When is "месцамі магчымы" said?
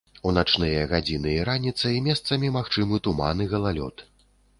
2.07-3.01